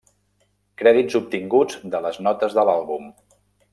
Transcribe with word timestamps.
Crèdits 0.81 1.19
obtinguts 1.19 1.77
de 1.97 2.01
les 2.07 2.19
notes 2.29 2.57
de 2.61 2.65
l'àlbum. 2.71 3.07